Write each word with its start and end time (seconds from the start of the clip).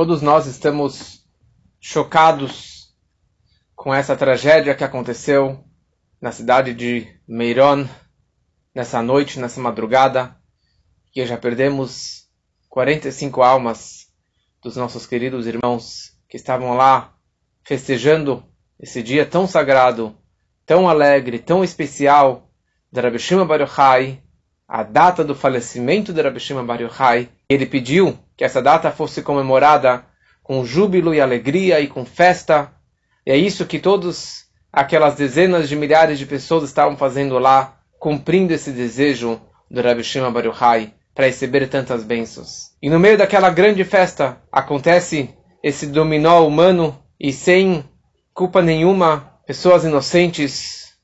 Todos 0.00 0.22
nós 0.22 0.46
estamos 0.46 1.26
chocados 1.80 2.94
com 3.74 3.92
essa 3.92 4.14
tragédia 4.14 4.72
que 4.72 4.84
aconteceu 4.84 5.64
na 6.20 6.30
cidade 6.30 6.72
de 6.72 7.18
Meiron, 7.26 7.84
nessa 8.72 9.02
noite, 9.02 9.40
nessa 9.40 9.60
madrugada, 9.60 10.36
que 11.10 11.26
já 11.26 11.36
perdemos 11.36 12.28
45 12.68 13.42
almas 13.42 14.06
dos 14.62 14.76
nossos 14.76 15.04
queridos 15.04 15.48
irmãos 15.48 16.16
que 16.28 16.36
estavam 16.36 16.76
lá 16.76 17.16
festejando 17.64 18.44
esse 18.78 19.02
dia 19.02 19.26
tão 19.26 19.48
sagrado, 19.48 20.16
tão 20.64 20.88
alegre, 20.88 21.40
tão 21.40 21.64
especial 21.64 22.48
de 22.92 23.00
Rabbi 23.00 23.18
Shimon 23.18 23.48
Bar 23.48 23.62
Yochai, 23.62 24.22
a 24.68 24.84
data 24.84 25.24
do 25.24 25.34
falecimento 25.34 26.12
de 26.12 26.22
Rabbi 26.22 26.38
Shimon 26.38 26.64
Bar 26.64 26.80
Yochai. 26.82 27.28
Ele 27.48 27.64
pediu 27.64 28.18
que 28.36 28.44
essa 28.44 28.60
data 28.60 28.90
fosse 28.90 29.22
comemorada 29.22 30.04
com 30.42 30.64
júbilo 30.64 31.14
e 31.14 31.20
alegria 31.20 31.80
e 31.80 31.86
com 31.86 32.04
festa. 32.04 32.70
E 33.24 33.30
é 33.30 33.36
isso 33.36 33.66
que 33.66 33.78
todos 33.78 34.44
aquelas 34.72 35.14
dezenas 35.14 35.68
de 35.68 35.74
milhares 35.74 36.18
de 36.18 36.26
pessoas 36.26 36.64
estavam 36.64 36.96
fazendo 36.96 37.38
lá, 37.38 37.78
cumprindo 37.98 38.52
esse 38.52 38.70
desejo 38.70 39.40
do 39.70 39.80
Rabbi 39.80 40.04
Shimon 40.04 40.32
Bar 40.32 40.46
Yochai 40.46 40.92
para 41.14 41.26
receber 41.26 41.66
tantas 41.68 42.04
bênçãos. 42.04 42.70
E 42.80 42.88
no 42.88 42.98
meio 42.98 43.18
daquela 43.18 43.50
grande 43.50 43.82
festa 43.82 44.40
acontece 44.52 45.34
esse 45.62 45.86
dominó 45.86 46.46
humano 46.46 46.96
e 47.18 47.32
sem 47.32 47.84
culpa 48.32 48.62
nenhuma, 48.62 49.32
pessoas 49.46 49.84
inocentes, 49.84 50.94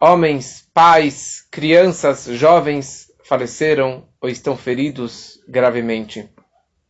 homens, 0.00 0.68
pais, 0.72 1.42
crianças, 1.50 2.26
jovens 2.26 3.06
faleceram 3.24 4.06
ou 4.20 4.28
estão 4.28 4.56
feridos 4.56 5.33
gravemente. 5.48 6.28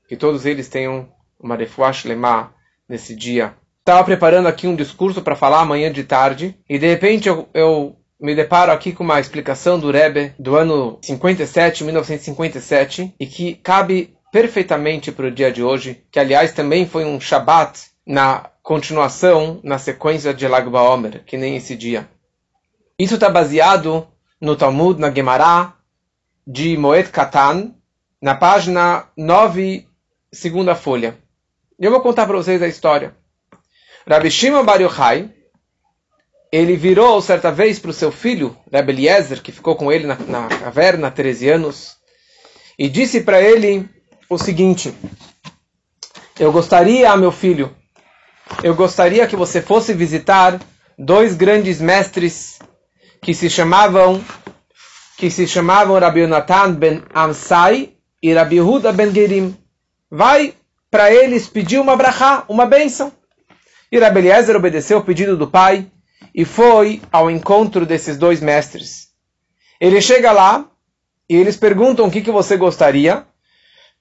Que 0.08 0.16
todos 0.16 0.46
eles 0.46 0.68
tenham 0.68 1.08
uma 1.40 1.56
refuash 1.56 2.04
lemá 2.04 2.52
nesse 2.88 3.14
dia. 3.14 3.54
Estava 3.80 4.04
preparando 4.04 4.46
aqui 4.46 4.66
um 4.66 4.76
discurso 4.76 5.22
para 5.22 5.36
falar 5.36 5.60
amanhã 5.60 5.92
de 5.92 6.04
tarde 6.04 6.56
e 6.68 6.78
de 6.78 6.86
repente 6.86 7.28
eu, 7.28 7.48
eu 7.52 7.96
me 8.20 8.34
deparo 8.34 8.72
aqui 8.72 8.92
com 8.92 9.04
uma 9.04 9.20
explicação 9.20 9.78
do 9.78 9.90
Rebbe 9.90 10.32
do 10.38 10.56
ano 10.56 10.98
57, 11.02 11.84
1957, 11.84 13.14
e 13.20 13.26
que 13.26 13.54
cabe 13.56 14.16
perfeitamente 14.32 15.12
para 15.12 15.26
o 15.26 15.30
dia 15.30 15.52
de 15.52 15.62
hoje, 15.62 16.02
que 16.10 16.18
aliás 16.18 16.52
também 16.52 16.86
foi 16.86 17.04
um 17.04 17.20
Shabat 17.20 17.90
na 18.06 18.50
continuação, 18.62 19.60
na 19.62 19.78
sequência 19.78 20.32
de 20.32 20.48
Lag 20.48 20.68
BaOmer, 20.68 21.22
que 21.24 21.36
nem 21.36 21.56
esse 21.56 21.76
dia. 21.76 22.08
Isso 22.98 23.14
está 23.14 23.28
baseado 23.28 24.06
no 24.40 24.56
Talmud, 24.56 24.98
na 24.98 25.10
Gemara, 25.10 25.74
de 26.46 26.76
Moed 26.76 27.10
Katan, 27.10 27.74
na 28.24 28.34
página 28.34 29.04
9, 29.18 29.86
segunda 30.32 30.74
folha. 30.74 31.18
Eu 31.78 31.90
vou 31.90 32.00
contar 32.00 32.24
para 32.24 32.38
vocês 32.38 32.62
a 32.62 32.66
história. 32.66 33.14
Rabbi 34.08 34.30
Shimon 34.30 34.64
Bar 34.64 34.80
Yochai, 34.80 35.30
ele 36.50 36.74
virou 36.74 37.20
certa 37.20 37.52
vez 37.52 37.78
para 37.78 37.90
o 37.90 37.92
seu 37.92 38.10
filho, 38.10 38.56
Rabbi 38.72 38.92
Eliezer, 38.92 39.42
que 39.42 39.52
ficou 39.52 39.76
com 39.76 39.92
ele 39.92 40.06
na, 40.06 40.16
na 40.16 40.48
caverna 40.48 41.08
há 41.08 41.10
13 41.10 41.50
anos, 41.50 41.96
e 42.78 42.88
disse 42.88 43.20
para 43.20 43.42
ele 43.42 43.86
o 44.30 44.38
seguinte: 44.38 44.94
Eu 46.40 46.50
gostaria, 46.50 47.14
meu 47.18 47.30
filho, 47.30 47.76
eu 48.62 48.74
gostaria 48.74 49.26
que 49.26 49.36
você 49.36 49.60
fosse 49.60 49.92
visitar 49.92 50.58
dois 50.98 51.34
grandes 51.34 51.78
mestres 51.78 52.58
que 53.20 53.34
se 53.34 53.50
chamavam 53.50 54.24
que 55.18 55.30
se 55.30 55.46
chamavam 55.46 55.98
Rabbi 55.98 56.20
Yonatan 56.20 56.72
ben 56.72 57.02
Amsai 57.14 57.93
e 58.24 58.32
Rabbi 58.32 58.58
Huda 58.58 58.90
ben 58.90 59.12
Gerim. 59.12 59.54
Vai 60.10 60.54
para 60.90 61.12
eles 61.12 61.46
pedir 61.46 61.78
uma 61.78 61.94
brachá, 61.94 62.42
uma 62.48 62.64
bênção. 62.64 63.12
E 63.92 63.98
Rabbi 63.98 64.20
Eliezer 64.20 64.56
obedeceu 64.56 64.96
o 64.96 65.04
pedido 65.04 65.36
do 65.36 65.46
pai 65.46 65.86
e 66.34 66.42
foi 66.42 67.02
ao 67.12 67.30
encontro 67.30 67.84
desses 67.84 68.16
dois 68.16 68.40
mestres. 68.40 69.08
Ele 69.78 70.00
chega 70.00 70.32
lá 70.32 70.66
e 71.28 71.36
eles 71.36 71.58
perguntam 71.58 72.06
o 72.06 72.10
que, 72.10 72.22
que 72.22 72.30
você 72.30 72.56
gostaria. 72.56 73.26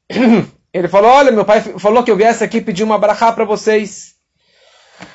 Ele 0.73 0.87
falou: 0.87 1.11
Olha, 1.11 1.31
meu 1.31 1.43
pai 1.43 1.61
falou 1.61 2.01
que 2.01 2.09
eu 2.09 2.15
viesse 2.15 2.43
aqui 2.45 2.61
pedir 2.61 2.83
uma 2.83 2.97
brachá 2.97 3.31
para 3.31 3.43
vocês. 3.43 4.15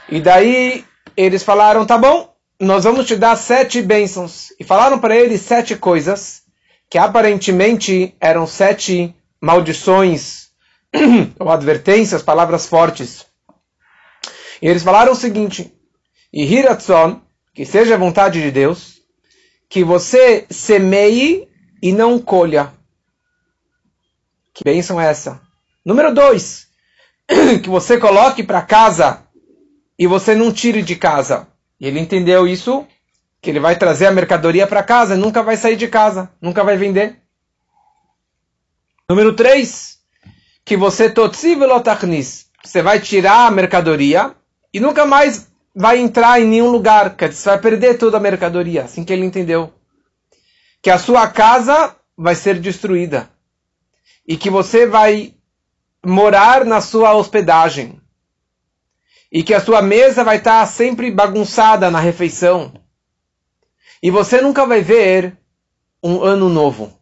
E 0.09 0.21
daí 0.21 0.85
eles 1.17 1.43
falaram: 1.43 1.87
Tá 1.87 1.97
bom, 1.97 2.33
nós 2.61 2.85
vamos 2.85 3.07
te 3.07 3.17
dar 3.17 3.37
sete 3.37 3.81
bênçãos. 3.81 4.53
E 4.61 4.65
falaram 4.65 4.99
para 4.99 5.17
ele 5.17 5.39
sete 5.39 5.75
coisas 5.75 6.47
que 6.91 6.99
aparentemente 6.99 8.15
eram 8.21 8.47
sete 8.47 9.15
maldições 9.41 10.49
ou 11.39 11.51
advertências, 11.51 12.23
palavras 12.23 12.67
fortes. 12.67 13.27
E 14.61 14.67
eles 14.67 14.83
falaram 14.83 15.13
o 15.13 15.17
seguinte: 15.17 15.73
e 16.33 16.45
Hiratzon, 16.45 17.21
que 17.55 17.65
seja 17.65 17.95
a 17.95 17.99
vontade 17.99 18.41
de 18.41 18.51
Deus, 18.51 19.01
que 19.69 19.85
você 19.85 20.47
semeie 20.51 21.49
e 21.83 21.93
não 21.93 22.19
colha. 22.19 22.73
Que 24.55 24.65
bênção 24.65 25.01
é 25.01 25.07
essa? 25.07 25.41
Número 25.85 26.13
dois, 26.13 26.67
que 27.63 27.69
você 27.69 27.99
coloque 27.99 28.43
para 28.43 28.63
casa 28.63 29.23
e 29.99 30.07
você 30.07 30.35
não 30.35 30.53
tire 30.53 30.83
de 30.83 30.97
casa. 30.97 31.47
E 31.81 31.87
ele 31.87 32.01
entendeu 32.01 32.47
isso, 32.47 32.87
que 33.41 33.51
ele 33.51 33.61
vai 33.61 33.77
trazer 33.77 34.07
a 34.07 34.13
mercadoria 34.13 34.67
para 34.67 34.83
casa 34.83 35.15
e 35.15 35.19
nunca 35.19 35.43
vai 35.43 35.57
sair 35.57 35.77
de 35.77 35.89
casa, 35.89 36.31
nunca 36.41 36.65
vai 36.65 36.77
vender. 36.77 37.21
Número 39.09 39.35
3, 39.35 39.99
que 40.65 40.77
você 40.77 41.09
você 42.63 42.83
vai 42.83 43.01
tirar 43.01 43.47
a 43.47 43.51
mercadoria 43.51 44.35
e 44.73 44.81
nunca 44.81 45.07
mais 45.07 45.49
vai 45.75 45.99
entrar 45.99 46.41
em 46.41 46.47
nenhum 46.47 46.71
lugar, 46.71 47.17
que 47.17 47.33
você 47.33 47.49
vai 47.49 47.59
perder 47.59 47.97
toda 47.97 48.17
a 48.17 48.21
mercadoria, 48.21 48.85
assim 48.85 49.05
que 49.05 49.13
ele 49.13 49.25
entendeu. 49.25 49.73
Que 50.83 50.91
a 50.91 50.99
sua 50.99 51.29
casa 51.29 51.97
vai 52.17 52.35
ser 52.35 52.59
destruída 52.59 53.31
e 54.27 54.37
que 54.37 54.51
você 54.51 54.87
vai 54.87 55.35
morar 56.05 56.65
na 56.65 56.81
sua 56.81 57.15
hospedagem 57.15 58.01
e 59.31 59.43
que 59.43 59.55
a 59.55 59.61
sua 59.61 59.81
mesa 59.81 60.25
vai 60.25 60.39
estar 60.39 60.67
sempre 60.67 61.11
bagunçada 61.11 61.91
na 61.91 62.01
refeição. 62.01 62.73
E 64.03 64.11
você 64.11 64.41
nunca 64.41 64.67
vai 64.67 64.81
ver 64.81 65.37
um 66.03 66.23
ano 66.23 66.49
novo. 66.49 66.93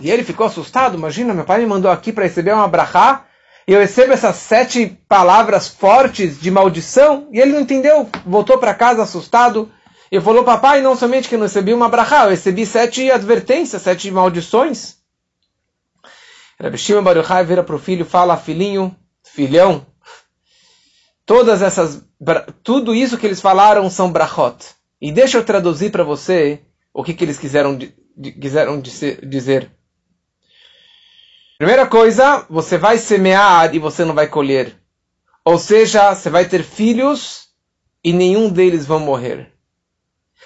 E 0.00 0.10
ele 0.10 0.24
ficou 0.24 0.46
assustado. 0.46 0.96
Imagina, 0.96 1.34
meu 1.34 1.44
pai 1.44 1.60
me 1.60 1.66
mandou 1.66 1.90
aqui 1.90 2.12
para 2.12 2.24
receber 2.24 2.52
uma 2.52 2.68
brachá 2.68 3.26
e 3.66 3.72
eu 3.72 3.80
recebo 3.80 4.12
essas 4.12 4.36
sete 4.36 4.86
palavras 5.08 5.68
fortes 5.68 6.40
de 6.40 6.50
maldição. 6.50 7.28
E 7.32 7.40
ele 7.40 7.52
não 7.52 7.60
entendeu. 7.60 8.08
Voltou 8.26 8.58
para 8.58 8.74
casa 8.74 9.02
assustado 9.02 9.70
e 10.10 10.20
falou: 10.20 10.44
Papai, 10.44 10.82
não 10.82 10.96
somente 10.96 11.28
que 11.28 11.34
eu 11.34 11.38
não 11.38 11.46
recebi 11.46 11.72
uma 11.72 11.88
brachá, 11.88 12.24
eu 12.24 12.30
recebi 12.30 12.66
sete 12.66 13.10
advertências, 13.10 13.82
sete 13.82 14.10
maldições. 14.10 14.96
Rabbi 16.60 16.78
Shimon 16.78 17.02
Baruchai 17.02 17.44
vira 17.44 17.64
para 17.64 17.74
o 17.74 17.78
filho 17.78 18.04
fala: 18.04 18.36
Filhinho, 18.36 18.94
filhão, 19.22 19.86
todas 21.24 21.62
essas, 21.62 22.04
tudo 22.62 22.94
isso 22.94 23.18
que 23.18 23.26
eles 23.26 23.40
falaram 23.40 23.88
são 23.88 24.12
brachot. 24.12 24.56
E 25.04 25.12
deixa 25.12 25.36
eu 25.36 25.44
traduzir 25.44 25.90
para 25.90 26.02
você 26.02 26.62
o 26.90 27.04
que, 27.04 27.12
que 27.12 27.22
eles 27.22 27.38
quiseram, 27.38 27.78
quiseram 28.40 28.80
dizer. 28.80 29.70
Primeira 31.58 31.86
coisa, 31.86 32.46
você 32.48 32.78
vai 32.78 32.96
semear 32.96 33.74
e 33.74 33.78
você 33.78 34.02
não 34.02 34.14
vai 34.14 34.28
colher. 34.28 34.74
Ou 35.44 35.58
seja, 35.58 36.14
você 36.14 36.30
vai 36.30 36.46
ter 36.46 36.62
filhos 36.62 37.48
e 38.02 38.14
nenhum 38.14 38.48
deles 38.48 38.86
vão 38.86 38.98
morrer. 38.98 39.52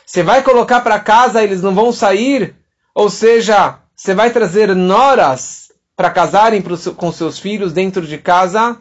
Você 0.05 0.25
vai 0.25 0.43
colocar 0.43 0.81
para 0.81 0.99
casa, 0.99 1.41
eles 1.41 1.63
não 1.63 1.73
vão 1.73 1.93
sair. 1.93 2.57
Ou 2.93 3.09
seja, 3.09 3.79
você 3.95 4.13
vai 4.13 4.33
trazer 4.33 4.75
noras 4.75 5.71
para 5.95 6.11
casarem 6.11 6.61
com 6.97 7.13
seus 7.13 7.39
filhos 7.39 7.73
dentro 7.73 8.05
de 8.05 8.19
casa 8.19 8.77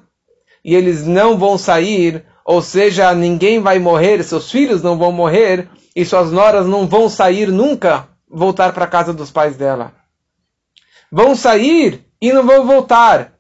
e 0.65 0.73
eles 0.73 1.05
não 1.05 1.37
vão 1.37 1.55
sair, 1.55 2.25
ou 2.47 2.61
seja, 2.61 3.13
ninguém 3.13 3.59
vai 3.59 3.77
morrer, 3.77 4.23
seus 4.23 4.49
filhos 4.49 4.81
não 4.81 4.97
vão 4.97 5.11
morrer 5.11 5.67
e 5.93 6.05
suas 6.05 6.31
noras 6.31 6.65
não 6.65 6.87
vão 6.87 7.09
sair 7.09 7.49
nunca 7.49 8.07
voltar 8.25 8.71
para 8.71 8.85
a 8.85 8.87
casa 8.87 9.13
dos 9.13 9.29
pais 9.29 9.57
dela. 9.57 9.91
Vão 11.11 11.35
sair 11.35 12.05
e 12.21 12.31
não 12.31 12.45
vão 12.45 12.65
voltar. 12.65 13.33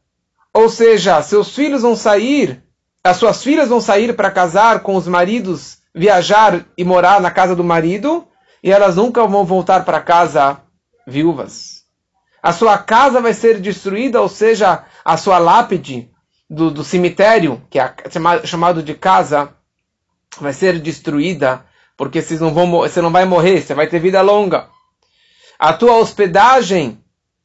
Ou 0.53 0.67
seja, 0.67 1.21
seus 1.21 1.55
filhos 1.55 1.83
vão 1.83 1.95
sair, 1.95 2.61
as 3.01 3.15
suas 3.15 3.41
filhas 3.41 3.69
vão 3.69 3.79
sair 3.79 4.13
para 4.13 4.29
casar 4.29 4.81
com 4.81 4.97
os 4.97 5.07
maridos, 5.07 5.77
viajar 5.95 6.65
e 6.77 6.83
morar 6.83 7.21
na 7.21 7.31
casa 7.31 7.55
do 7.55 7.63
marido, 7.63 8.27
e 8.61 8.69
elas 8.73 8.97
nunca 8.97 9.25
vão 9.25 9.45
voltar 9.45 9.85
para 9.85 10.01
casa 10.01 10.59
viúvas. 11.07 11.83
A 12.43 12.51
sua 12.51 12.77
casa 12.77 13.21
vai 13.21 13.33
ser 13.33 13.61
destruída, 13.61 14.21
ou 14.21 14.27
seja, 14.27 14.83
a 15.05 15.15
sua 15.15 15.37
lápide, 15.37 16.11
do, 16.49 16.71
do 16.71 16.83
cemitério, 16.83 17.61
que 17.69 17.79
é 17.79 17.93
chamado 18.45 18.81
de 18.81 18.93
casa, 18.93 19.49
vai 20.39 20.53
ser 20.53 20.79
destruída, 20.79 21.65
porque 21.95 22.21
vocês 22.21 22.39
não 22.39 22.53
vão, 22.53 22.71
você 22.71 23.01
não 23.01 23.11
vai 23.11 23.25
morrer, 23.25 23.61
você 23.61 23.73
vai 23.73 23.87
ter 23.87 23.99
vida 23.99 24.21
longa. 24.21 24.67
A 25.59 25.73
tua 25.73 25.97
hospedagem 25.97 27.01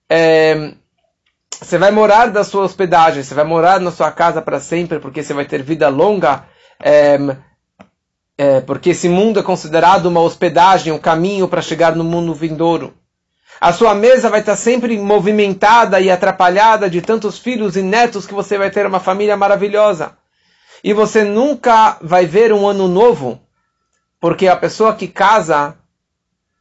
é, 0.09 0.75
você 1.63 1.79
vai 1.79 1.91
morar 1.91 2.27
da 2.27 2.43
sua 2.43 2.65
hospedagem, 2.65 3.23
você 3.23 3.35
vai 3.35 3.45
morar 3.45 3.81
na 3.81 3.93
sua 3.93 4.11
casa 4.11 4.43
para 4.43 4.59
sempre, 4.59 4.99
porque 4.99 5.23
você 5.23 5.33
vai 5.33 5.45
ter 5.45 5.63
vida 5.63 5.89
longa, 5.89 6.45
é, 6.81 7.19
é, 8.37 8.61
porque 8.61 8.91
esse 8.91 9.09
mundo 9.09 9.39
é 9.39 9.43
considerado 9.43 10.07
uma 10.07 10.21
hospedagem, 10.21 10.93
um 10.93 10.99
caminho 10.99 11.47
para 11.47 11.63
chegar 11.63 11.95
no 11.95 12.03
mundo 12.03 12.35
vindouro. 12.35 12.93
A 13.61 13.73
sua 13.73 13.95
mesa 13.95 14.29
vai 14.29 14.41
estar 14.41 14.57
sempre 14.57 14.99
movimentada 14.99 16.01
e 16.01 16.11
atrapalhada 16.11 16.91
de 16.91 17.01
tantos 17.01 17.39
filhos 17.39 17.77
e 17.77 17.83
netos 17.83 18.27
que 18.27 18.35
você 18.35 18.59
vai 18.59 18.71
ter 18.71 18.87
uma 18.87 19.01
família 19.01 19.37
maravilhosa. 19.37 20.17
E 20.83 20.93
você 20.93 21.23
nunca 21.23 21.97
vai 22.01 22.27
ver 22.27 22.53
um 22.53 22.67
ano 22.67 22.89
novo, 22.89 23.41
porque 24.21 24.49
a 24.49 24.57
pessoa 24.57 24.95
que 24.95 25.07
casa, 25.07 25.77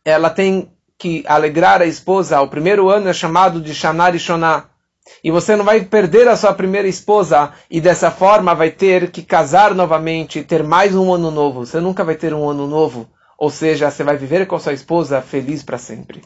ela 0.05 0.29
tem 0.29 0.71
que 0.97 1.23
alegrar 1.25 1.81
a 1.81 1.85
esposa. 1.85 2.39
O 2.41 2.47
primeiro 2.47 2.89
ano 2.89 3.09
é 3.09 3.13
chamado 3.13 3.59
de 3.59 3.73
Shanar 3.73 4.15
e 4.15 4.19
Shoná. 4.19 4.65
E 5.23 5.31
você 5.31 5.55
não 5.55 5.65
vai 5.65 5.83
perder 5.83 6.27
a 6.27 6.37
sua 6.37 6.53
primeira 6.53 6.87
esposa 6.87 7.51
e 7.69 7.81
dessa 7.81 8.11
forma 8.11 8.53
vai 8.53 8.69
ter 8.69 9.09
que 9.09 9.23
casar 9.23 9.73
novamente, 9.73 10.44
ter 10.44 10.63
mais 10.63 10.95
um 10.95 11.11
ano 11.11 11.31
novo. 11.31 11.65
Você 11.65 11.79
nunca 11.79 12.03
vai 12.03 12.15
ter 12.15 12.33
um 12.33 12.47
ano 12.47 12.67
novo. 12.67 13.09
Ou 13.37 13.49
seja, 13.49 13.89
você 13.89 14.03
vai 14.03 14.15
viver 14.15 14.45
com 14.45 14.55
a 14.55 14.59
sua 14.59 14.73
esposa 14.73 15.19
feliz 15.19 15.63
para 15.63 15.79
sempre. 15.79 16.21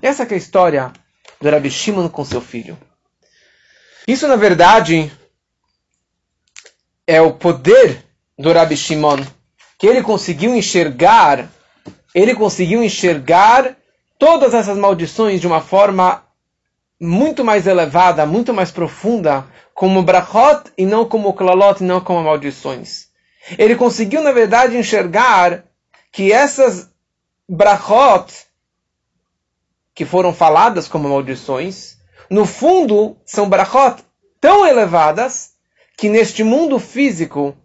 Essa 0.00 0.24
é 0.24 0.34
a 0.34 0.36
história 0.36 0.92
do 1.40 1.50
Rabi 1.50 1.70
Shimon 1.70 2.08
com 2.08 2.24
seu 2.24 2.40
filho. 2.40 2.78
Isso, 4.06 4.28
na 4.28 4.36
verdade, 4.36 5.10
é 7.06 7.20
o 7.20 7.32
poder 7.32 8.04
do 8.38 8.52
Rabi 8.52 8.76
Shimon, 8.76 9.24
que 9.78 9.86
ele 9.86 10.02
conseguiu 10.02 10.54
enxergar, 10.54 11.48
ele 12.14 12.34
conseguiu 12.34 12.82
enxergar 12.82 13.76
todas 14.18 14.54
essas 14.54 14.76
maldições 14.76 15.40
de 15.40 15.46
uma 15.46 15.60
forma 15.60 16.22
muito 17.00 17.44
mais 17.44 17.66
elevada, 17.66 18.26
muito 18.26 18.52
mais 18.52 18.70
profunda, 18.70 19.46
como 19.74 20.02
brachot 20.02 20.70
e 20.76 20.86
não 20.86 21.06
como 21.06 21.34
klalot, 21.34 21.82
e 21.82 21.86
não 21.86 22.00
como 22.00 22.22
maldições. 22.22 23.08
Ele 23.58 23.76
conseguiu, 23.76 24.22
na 24.22 24.32
verdade, 24.32 24.76
enxergar 24.76 25.64
que 26.12 26.32
essas 26.32 26.90
brachot, 27.48 28.45
que 29.96 30.04
foram 30.04 30.34
faladas 30.34 30.86
como 30.86 31.08
maldições, 31.08 31.96
no 32.28 32.44
fundo 32.44 33.16
são 33.24 33.48
brachot 33.48 34.04
tão 34.38 34.66
elevadas 34.66 35.52
que 35.96 36.10
neste 36.10 36.44
mundo 36.44 36.78
físico 36.78 37.56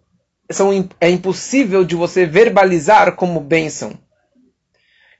são, 0.50 0.88
é 0.98 1.10
impossível 1.10 1.84
de 1.84 1.94
você 1.94 2.24
verbalizar 2.24 3.14
como 3.16 3.38
bênção. 3.38 3.92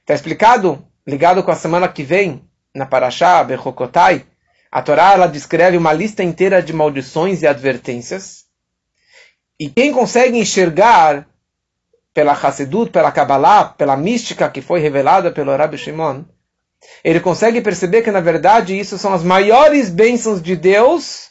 Está 0.01 0.15
explicado, 0.15 0.83
ligado 1.05 1.43
com 1.43 1.51
a 1.51 1.55
semana 1.55 1.87
que 1.87 2.01
vem, 2.01 2.43
na 2.73 2.87
Parashá, 2.87 3.43
Bechokotai, 3.43 4.25
a 4.71 4.81
Torá 4.81 5.13
ela 5.13 5.27
descreve 5.27 5.77
uma 5.77 5.93
lista 5.93 6.23
inteira 6.23 6.63
de 6.63 6.73
maldições 6.73 7.43
e 7.43 7.47
advertências. 7.47 8.45
E 9.59 9.69
quem 9.69 9.93
consegue 9.93 10.39
enxergar 10.39 11.27
pela 12.11 12.33
Hassedut, 12.33 12.91
pela 12.91 13.11
Kabbalah, 13.11 13.65
pela 13.65 13.95
mística 13.95 14.49
que 14.49 14.63
foi 14.63 14.79
revelada 14.79 15.31
pelo 15.31 15.55
Rabbi 15.55 15.77
Shimon, 15.77 16.23
ele 17.03 17.19
consegue 17.19 17.61
perceber 17.61 18.01
que, 18.01 18.11
na 18.11 18.21
verdade, 18.21 18.77
isso 18.77 18.97
são 18.97 19.13
as 19.13 19.23
maiores 19.23 19.89
bênçãos 19.89 20.41
de 20.41 20.55
Deus, 20.55 21.29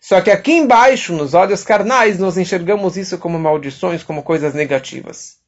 só 0.00 0.20
que 0.20 0.30
aqui 0.30 0.52
embaixo, 0.52 1.12
nos 1.12 1.34
olhos 1.34 1.64
carnais, 1.64 2.18
nós 2.18 2.36
enxergamos 2.36 2.96
isso 2.96 3.18
como 3.18 3.38
maldições, 3.38 4.02
como 4.02 4.22
coisas 4.22 4.54
negativas. 4.54 5.38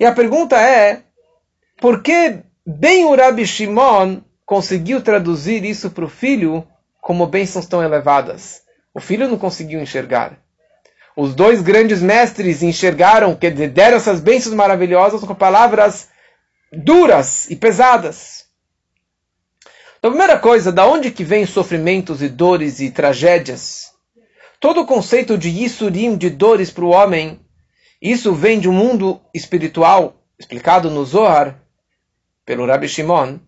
E 0.00 0.06
a 0.06 0.12
pergunta 0.12 0.60
é, 0.60 1.02
por 1.80 2.02
que 2.02 2.38
bem 2.66 3.04
o 3.04 3.14
Rabbi 3.14 3.46
Shimon 3.46 4.22
conseguiu 4.46 5.02
traduzir 5.02 5.64
isso 5.64 5.90
para 5.90 6.04
o 6.04 6.08
filho 6.08 6.66
como 7.00 7.26
bênçãos 7.26 7.66
tão 7.66 7.82
elevadas? 7.82 8.62
O 8.94 9.00
filho 9.00 9.28
não 9.28 9.36
conseguiu 9.36 9.80
enxergar. 9.80 10.38
Os 11.16 11.34
dois 11.34 11.62
grandes 11.62 12.00
mestres 12.00 12.62
enxergaram, 12.62 13.34
dizer, 13.34 13.68
deram 13.68 13.96
essas 13.96 14.20
bênçãos 14.20 14.54
maravilhosas 14.54 15.22
com 15.22 15.34
palavras 15.34 16.08
duras 16.72 17.48
e 17.50 17.56
pesadas. 17.56 18.43
Então, 20.04 20.12
a 20.12 20.18
primeira 20.18 20.38
coisa, 20.38 20.70
da 20.70 20.86
onde 20.86 21.10
que 21.10 21.24
vem 21.24 21.46
sofrimentos 21.46 22.20
e 22.20 22.28
dores 22.28 22.78
e 22.78 22.90
tragédias? 22.90 23.94
Todo 24.60 24.82
o 24.82 24.86
conceito 24.86 25.38
de 25.38 25.48
Yisurim, 25.48 26.18
de 26.18 26.28
dores 26.28 26.70
para 26.70 26.84
o 26.84 26.90
homem, 26.90 27.40
isso 28.02 28.34
vem 28.34 28.60
de 28.60 28.68
um 28.68 28.72
mundo 28.72 29.18
espiritual, 29.32 30.22
explicado 30.38 30.90
no 30.90 31.06
Zohar, 31.06 31.58
pelo 32.44 32.66
Rabbi 32.66 32.86
Shimon. 32.86 33.38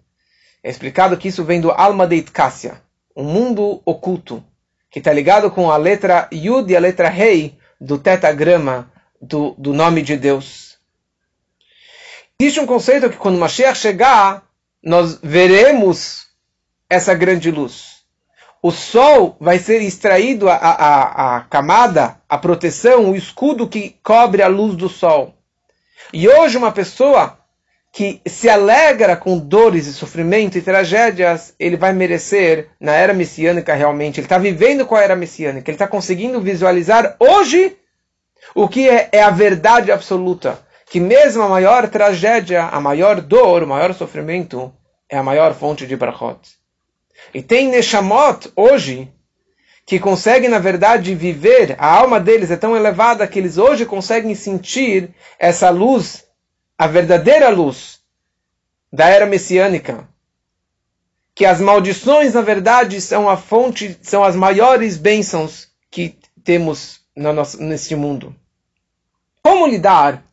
É 0.62 0.70
explicado 0.70 1.19
que 1.19 1.29
isso 1.29 1.44
vem 1.44 1.61
do 1.61 1.70
Alma 1.70 2.06
de 2.06 2.17
Itkassia, 2.17 2.81
um 3.14 3.25
mundo 3.25 3.82
oculto, 3.85 4.43
que 4.91 4.99
está 4.99 5.12
ligado 5.12 5.50
com 5.50 5.70
a 5.70 5.76
letra 5.76 6.26
Yud 6.32 6.73
e 6.73 6.75
a 6.75 6.81
letra 6.81 7.11
Rei 7.11 7.59
do 7.79 7.99
tetagrama 7.99 8.91
do, 9.20 9.55
do 9.59 9.75
nome 9.75 10.00
de 10.00 10.17
Deus. 10.17 10.79
Existe 12.41 12.61
um 12.61 12.67
conceito 12.67 13.11
que 13.11 13.19
quando 13.19 13.38
Mashiach 13.38 13.79
chegar, 13.79 14.49
nós 14.82 15.19
veremos 15.23 16.25
essa 16.88 17.15
grande 17.15 17.50
luz. 17.50 17.97
O 18.62 18.71
sol 18.71 19.37
vai 19.38 19.59
ser 19.59 19.81
extraído, 19.83 20.49
a, 20.49 20.56
a, 20.56 21.37
a 21.37 21.41
camada, 21.43 22.21
a 22.29 22.37
proteção, 22.38 23.11
o 23.11 23.17
escudo 23.17 23.69
que 23.69 23.97
cobre 24.03 24.43
a 24.43 24.49
luz 24.49 24.75
do 24.75 24.88
sol. 24.88 25.35
E 26.12 26.29
hoje 26.29 26.56
uma 26.56 26.73
pessoa 26.73 27.38
que 27.93 28.21
se 28.27 28.49
alegra 28.49 29.17
com 29.17 29.38
dores 29.38 29.87
e 29.87 29.93
sofrimento 29.93 30.59
e 30.59 30.62
tragédias, 30.62 31.55
ele 31.59 31.79
vai 31.79 31.93
merecer 31.93 32.69
na 32.79 32.93
era 32.93 33.15
messiânica 33.15 33.73
realmente. 33.73 34.21
Ele 34.21 34.27
está 34.27 34.37
vivendo 34.37 34.85
com 34.85 34.94
a 34.94 35.03
era 35.03 35.17
messiânica. 35.17 35.71
Ele 35.71 35.77
está 35.77 35.88
conseguindo 35.88 36.41
visualizar 36.41 37.17
hoje 37.19 37.75
o 38.55 38.69
que 38.69 38.88
é, 38.88 39.09
é, 39.12 39.23
a 39.23 39.31
verdade 39.31 39.91
absoluta. 39.91 40.59
Que 40.91 41.00
mesmo 41.00 41.43
a 41.43 41.49
maior 41.49 41.88
tragédia, 41.88 42.65
a 42.65 42.81
maior 42.81 43.21
dor, 43.21 43.62
o 43.62 43.67
maior 43.67 43.94
sofrimento, 43.94 44.73
é 45.09 45.17
a 45.17 45.23
maior 45.23 45.55
fonte 45.55 45.87
de 45.87 45.97
brachot. 45.97 46.56
E 47.32 47.43
tem 47.43 47.69
Neshamot 47.69 48.50
hoje 48.55 49.12
que 49.87 50.00
conseguem, 50.00 50.49
na 50.49 50.58
verdade, 50.58 51.14
viver, 51.14 51.76
a 51.78 51.87
alma 51.87 52.19
deles 52.19 52.50
é 52.50 52.56
tão 52.56 52.76
elevada 52.76 53.26
que 53.26 53.38
eles 53.38 53.56
hoje 53.56 53.87
conseguem 53.87 54.34
sentir 54.34 55.14
essa 55.38 55.70
luz, 55.70 56.25
a 56.76 56.88
verdadeira 56.88 57.49
luz 57.49 58.00
da 58.93 59.08
era 59.08 59.26
messiânica. 59.26 60.08
Que 61.34 61.44
as 61.44 61.61
maldições, 61.61 62.34
na 62.34 62.40
verdade, 62.40 63.00
são 63.00 63.28
a 63.28 63.37
fonte, 63.37 63.96
são 64.02 64.25
as 64.25 64.34
maiores 64.34 64.96
bênçãos 64.96 65.69
que 65.90 66.19
temos 66.43 67.00
no 67.14 67.32
neste 67.61 67.95
mundo. 67.95 68.35
Como 69.42 69.66
lidar 69.66 70.25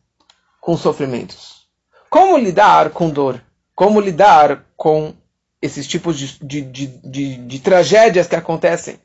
com 0.60 0.76
sofrimentos? 0.76 1.68
Como 2.10 2.36
lidar 2.36 2.90
com 2.90 3.08
dor? 3.08 3.40
Como 3.74 4.00
lidar 4.00 4.64
com 4.76 5.14
esses 5.64 5.86
tipos 5.86 6.18
de, 6.18 6.38
de, 6.44 6.60
de, 6.60 7.36
de, 7.36 7.58
tragédias 7.58 8.28
que 8.28 8.36
acontecem. 8.36 9.00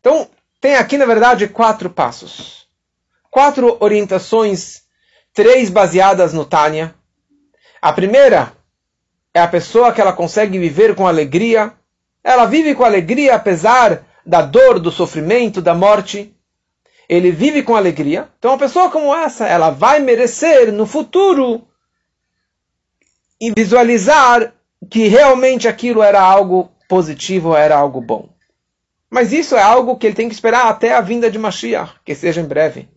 Então, 0.00 0.28
tem 0.60 0.74
aqui, 0.74 0.98
na 0.98 1.06
verdade, 1.06 1.46
quatro 1.46 1.88
passos. 1.88 2.66
Quatro 3.30 3.76
orientações, 3.78 4.82
três 5.32 5.70
baseadas 5.70 6.32
no 6.32 6.44
Tânia. 6.44 6.92
A 7.80 7.92
primeira 7.92 8.52
é 9.32 9.40
a 9.40 9.46
pessoa 9.46 9.92
que 9.92 10.00
ela 10.00 10.12
consegue 10.12 10.58
viver 10.58 10.96
com 10.96 11.06
alegria. 11.06 11.72
Ela 12.24 12.44
vive 12.46 12.74
com 12.74 12.82
alegria 12.82 13.36
apesar 13.36 14.04
da 14.26 14.42
dor, 14.42 14.80
do 14.80 14.90
sofrimento, 14.90 15.62
da 15.62 15.72
morte. 15.72 16.34
Ele 17.08 17.30
vive 17.30 17.62
com 17.62 17.76
alegria. 17.76 18.28
Então, 18.40 18.50
uma 18.50 18.58
pessoa 18.58 18.90
como 18.90 19.14
essa, 19.14 19.46
ela 19.46 19.70
vai 19.70 20.00
merecer 20.00 20.72
no 20.72 20.84
futuro 20.84 21.64
e 23.40 23.52
visualizar 23.56 24.52
que 24.88 25.08
realmente 25.08 25.68
aquilo 25.68 26.02
era 26.02 26.20
algo 26.20 26.70
positivo, 26.88 27.54
era 27.54 27.76
algo 27.76 28.00
bom. 28.00 28.28
Mas 29.10 29.32
isso 29.32 29.56
é 29.56 29.62
algo 29.62 29.96
que 29.96 30.06
ele 30.06 30.14
tem 30.14 30.28
que 30.28 30.34
esperar 30.34 30.68
até 30.68 30.94
a 30.94 31.00
vinda 31.00 31.30
de 31.30 31.38
Mashiach, 31.38 31.94
que 32.04 32.14
seja 32.14 32.40
em 32.40 32.46
breve. 32.46 32.88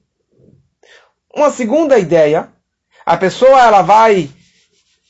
Uma 1.35 1.49
segunda 1.49 1.97
ideia, 1.97 2.49
a 3.03 3.17
pessoa 3.17 3.59
ela 3.59 3.81
vai 3.81 4.29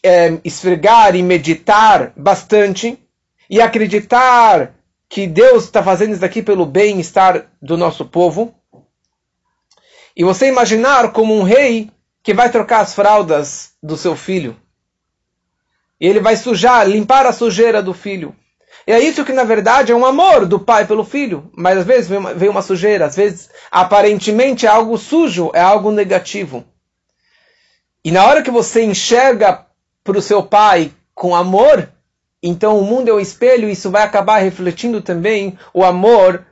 é, 0.02 0.40
esfregar 0.44 1.16
e 1.16 1.22
meditar 1.22 2.14
bastante 2.16 2.98
e 3.50 3.62
acreditar 3.62 4.74
que 5.10 5.28
Deus 5.28 5.66
está 5.66 5.84
fazendo 5.84 6.14
isso 6.14 6.26
aqui 6.26 6.42
pelo 6.42 6.66
bem-estar 6.66 7.52
do 7.62 7.78
nosso 7.78 8.06
povo. 8.06 8.56
E 10.16 10.24
você 10.24 10.48
imaginar 10.48 11.12
como 11.12 11.36
um 11.36 11.44
rei 11.44 11.92
que 12.24 12.34
vai 12.34 12.50
trocar 12.50 12.80
as 12.80 12.94
fraldas 12.96 13.74
do 13.84 13.98
seu 13.98 14.16
filho. 14.16 14.56
E 16.04 16.06
ele 16.06 16.20
vai 16.20 16.36
sujar, 16.36 16.86
limpar 16.86 17.26
a 17.26 17.32
sujeira 17.32 17.82
do 17.82 17.94
filho. 17.94 18.36
E 18.86 18.92
é 18.92 19.00
isso 19.00 19.24
que 19.24 19.32
na 19.32 19.46
verdade 19.46 19.94
é 19.94 19.96
um 19.96 20.06
amor 20.06 20.46
do 20.46 20.60
pai 20.60 20.86
pelo 20.86 21.06
filho. 21.06 21.50
Mas 21.56 21.78
às 21.78 21.86
vezes 21.86 22.10
vem 22.10 22.18
uma, 22.18 22.34
vem 22.34 22.50
uma 22.50 22.62
sujeira, 22.62 23.06
às 23.06 23.16
vezes 23.16 23.50
aparentemente 23.72 24.66
é 24.66 24.70
algo 24.70 24.98
sujo, 24.98 25.50
é 25.54 25.62
algo 25.62 25.92
negativo. 25.92 26.66
E 28.04 28.12
na 28.12 28.26
hora 28.26 28.42
que 28.42 28.52
você 28.52 28.84
enxerga 28.84 29.66
para 30.04 30.18
o 30.18 30.22
seu 30.22 30.44
pai 30.44 30.92
com 31.16 31.34
amor, 31.34 31.88
então 32.44 32.78
o 32.78 32.84
mundo 32.84 33.08
é 33.08 33.14
o 33.14 33.20
espelho, 33.22 33.70
isso 33.70 33.90
vai 33.90 34.04
acabar 34.04 34.40
refletindo 34.40 35.02
também 35.02 35.58
o 35.74 35.86
amor 35.86 36.46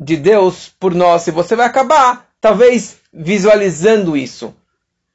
de 0.00 0.16
Deus 0.16 0.72
por 0.80 0.94
nós. 0.94 1.26
E 1.26 1.30
você 1.30 1.54
vai 1.54 1.66
acabar, 1.66 2.26
talvez, 2.40 2.96
visualizando 3.12 4.16
isso. 4.16 4.54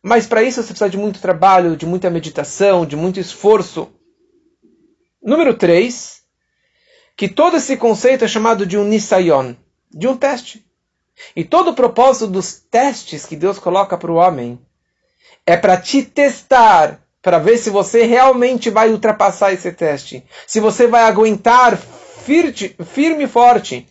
Mas 0.08 0.26
para 0.26 0.42
isso 0.42 0.64
você 0.64 0.70
precisa 0.70 0.90
de 0.90 0.98
muito 0.98 1.20
trabalho, 1.20 1.76
de 1.76 1.86
muita 1.86 2.10
meditação, 2.10 2.86
de 2.86 2.96
muito 2.96 3.20
esforço. 3.20 3.90
Número 5.22 5.54
3, 5.54 6.22
que 7.18 7.28
todo 7.28 7.58
esse 7.58 7.76
conceito 7.76 8.24
é 8.24 8.28
chamado 8.28 8.66
de 8.66 8.78
um 8.78 8.86
nisayon, 8.86 9.54
de 9.92 10.08
um 10.08 10.16
teste. 10.16 10.66
E 11.36 11.44
todo 11.44 11.72
o 11.72 11.74
propósito 11.74 12.28
dos 12.28 12.54
testes 12.54 13.26
que 13.26 13.36
Deus 13.36 13.60
coloca 13.60 13.98
para 13.98 14.10
o 14.10 14.16
homem 14.16 14.58
é 15.46 15.58
para 15.58 15.76
te 15.76 16.04
testar, 16.04 17.02
para 17.22 17.38
ver 17.38 17.58
se 17.58 17.70
você 17.70 18.06
realmente 18.06 18.70
vai 18.70 18.90
ultrapassar 18.90 19.52
esse 19.52 19.74
teste. 19.74 20.24
Se 20.48 20.62
você 20.62 20.88
vai 20.88 21.04
aguentar 21.04 21.78
firme 21.78 23.26
e 23.26 23.28
forte 23.28 23.86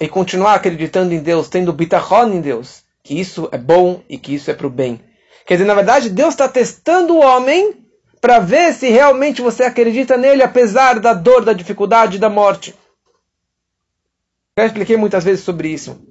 e 0.00 0.08
continuar 0.08 0.54
acreditando 0.54 1.14
em 1.14 1.20
Deus, 1.20 1.48
tendo 1.48 1.72
bitachon 1.72 2.32
em 2.32 2.40
Deus, 2.40 2.82
que 3.04 3.20
isso 3.20 3.48
é 3.52 3.58
bom 3.58 4.02
e 4.08 4.18
que 4.18 4.34
isso 4.34 4.50
é 4.50 4.54
para 4.54 4.66
o 4.66 4.70
bem. 4.70 5.05
Quer 5.46 5.54
dizer, 5.54 5.66
na 5.66 5.74
verdade, 5.74 6.10
Deus 6.10 6.34
está 6.34 6.48
testando 6.48 7.14
o 7.14 7.20
homem 7.20 7.86
para 8.20 8.40
ver 8.40 8.74
se 8.74 8.88
realmente 8.88 9.40
você 9.40 9.62
acredita 9.62 10.16
nele, 10.16 10.42
apesar 10.42 10.98
da 10.98 11.14
dor, 11.14 11.44
da 11.44 11.52
dificuldade, 11.52 12.18
da 12.18 12.28
morte. 12.28 12.74
Já 14.58 14.66
expliquei 14.66 14.96
muitas 14.96 15.22
vezes 15.22 15.44
sobre 15.44 15.68
isso. 15.68 16.04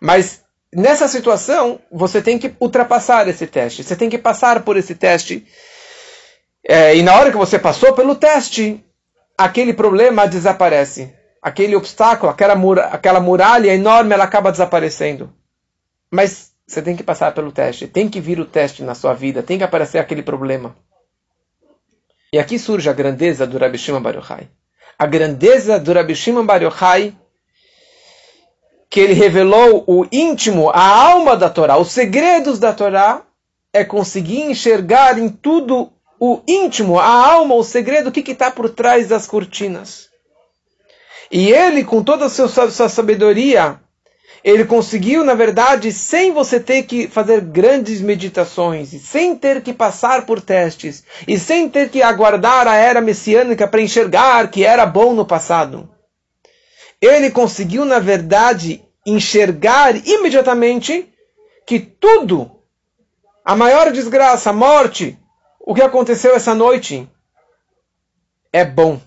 Mas 0.00 0.44
nessa 0.72 1.08
situação, 1.08 1.80
você 1.90 2.22
tem 2.22 2.38
que 2.38 2.54
ultrapassar 2.60 3.26
esse 3.26 3.46
teste. 3.46 3.82
Você 3.82 3.96
tem 3.96 4.08
que 4.08 4.18
passar 4.18 4.62
por 4.62 4.76
esse 4.76 4.94
teste. 4.94 5.44
É, 6.62 6.96
e 6.96 7.02
na 7.02 7.16
hora 7.16 7.32
que 7.32 7.36
você 7.36 7.58
passou 7.58 7.92
pelo 7.94 8.14
teste, 8.14 8.84
aquele 9.36 9.74
problema 9.74 10.28
desaparece. 10.28 11.12
Aquele 11.42 11.74
obstáculo, 11.74 12.30
aquela, 12.30 12.54
muralha, 12.54 12.88
aquela 12.88 13.18
muralha 13.18 13.74
enorme, 13.74 14.14
ela 14.14 14.24
acaba 14.24 14.52
desaparecendo. 14.52 15.32
Mas 16.08 16.53
você 16.66 16.80
tem 16.80 16.96
que 16.96 17.02
passar 17.02 17.32
pelo 17.34 17.52
teste. 17.52 17.86
Tem 17.86 18.08
que 18.08 18.20
vir 18.20 18.40
o 18.40 18.46
teste 18.46 18.82
na 18.82 18.94
sua 18.94 19.12
vida. 19.12 19.42
Tem 19.42 19.58
que 19.58 19.64
aparecer 19.64 19.98
aquele 19.98 20.22
problema. 20.22 20.74
E 22.32 22.38
aqui 22.38 22.58
surge 22.58 22.88
a 22.88 22.92
grandeza 22.92 23.46
do 23.46 23.58
Rabi 23.58 23.78
Shimon 23.78 24.00
Bar 24.00 24.16
Yochai. 24.16 24.48
A 24.98 25.06
grandeza 25.06 25.78
do 25.78 25.92
Rabi 25.92 26.14
Shimon 26.14 26.46
Bar 26.46 26.62
Yochai, 26.62 27.14
que 28.88 29.00
ele 29.00 29.12
revelou 29.12 29.84
o 29.86 30.06
íntimo, 30.10 30.70
a 30.70 30.84
alma 30.84 31.36
da 31.36 31.50
Torá, 31.50 31.76
os 31.76 31.92
segredos 31.92 32.58
da 32.58 32.72
Torá, 32.72 33.22
é 33.72 33.84
conseguir 33.84 34.42
enxergar 34.42 35.18
em 35.18 35.28
tudo 35.28 35.92
o 36.18 36.40
íntimo, 36.46 36.98
a 36.98 37.06
alma, 37.06 37.54
o 37.56 37.64
segredo, 37.64 38.08
o 38.08 38.12
que 38.12 38.30
está 38.30 38.50
por 38.50 38.70
trás 38.70 39.08
das 39.08 39.26
cortinas. 39.26 40.08
E 41.30 41.50
ele, 41.50 41.84
com 41.84 42.02
toda 42.02 42.26
a 42.26 42.30
sua, 42.30 42.48
sua 42.48 42.88
sabedoria, 42.88 43.80
ele 44.44 44.66
conseguiu, 44.66 45.24
na 45.24 45.32
verdade, 45.32 45.90
sem 45.90 46.30
você 46.30 46.60
ter 46.60 46.82
que 46.82 47.08
fazer 47.08 47.40
grandes 47.40 48.02
meditações, 48.02 48.90
sem 49.00 49.34
ter 49.34 49.62
que 49.62 49.72
passar 49.72 50.26
por 50.26 50.38
testes, 50.38 51.02
e 51.26 51.38
sem 51.38 51.66
ter 51.66 51.88
que 51.88 52.02
aguardar 52.02 52.68
a 52.68 52.76
era 52.76 53.00
messiânica 53.00 53.66
para 53.66 53.80
enxergar 53.80 54.50
que 54.50 54.62
era 54.62 54.84
bom 54.84 55.14
no 55.14 55.24
passado. 55.24 55.88
Ele 57.00 57.30
conseguiu, 57.30 57.86
na 57.86 57.98
verdade, 57.98 58.84
enxergar 59.06 59.96
imediatamente 60.06 61.10
que 61.66 61.80
tudo, 61.80 62.50
a 63.42 63.56
maior 63.56 63.90
desgraça, 63.92 64.50
a 64.50 64.52
morte, 64.52 65.18
o 65.58 65.74
que 65.74 65.80
aconteceu 65.80 66.34
essa 66.34 66.54
noite, 66.54 67.08
é 68.52 68.62
bom. 68.62 69.00